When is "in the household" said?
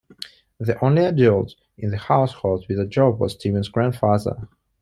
1.77-2.65